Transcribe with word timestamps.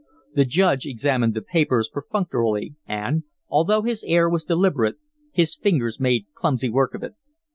The 0.33 0.45
Judge 0.45 0.87
examined 0.87 1.35
the 1.35 1.43
papers 1.43 1.87
perfunctorily, 1.87 2.73
and, 2.87 3.21
although 3.49 3.83
his 3.83 4.03
air 4.07 4.27
was 4.27 4.43
deliberate, 4.43 4.95
his 5.31 5.55
fingers 5.55 5.99
made 5.99 6.25
clumsy 6.33 6.71
work 6.71 6.95
of 6.95 7.03
it. 7.03 7.13